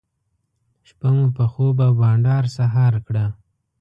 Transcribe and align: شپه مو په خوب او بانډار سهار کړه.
شپه 0.87 1.09
مو 1.15 1.25
په 1.37 1.43
خوب 1.51 1.75
او 1.85 1.91
بانډار 1.99 2.43
سهار 2.57 2.93
کړه. 3.07 3.25